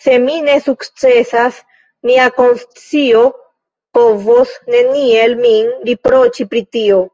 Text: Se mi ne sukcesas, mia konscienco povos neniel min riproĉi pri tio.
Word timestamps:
Se 0.00 0.16
mi 0.24 0.34
ne 0.48 0.56
sukcesas, 0.64 1.62
mia 2.10 2.28
konscienco 2.42 3.26
povos 4.00 4.56
neniel 4.78 5.40
min 5.44 5.76
riproĉi 5.92 6.52
pri 6.56 6.68
tio. 6.76 7.06